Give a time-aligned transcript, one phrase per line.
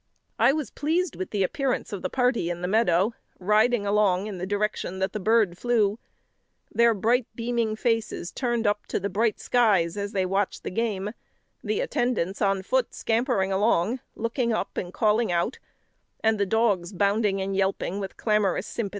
[0.39, 4.39] I was pleased with the appearance of the party in the meadow, riding along in
[4.39, 5.99] the direction that the bird flew;
[6.71, 11.11] their bright beaming faces turned up to the bright skies as they watched the game;
[11.63, 15.59] the attendants on foot scampering along, looking up, and calling out,
[16.23, 18.89] and the dogs bounding and yelping with clamorous sympathy.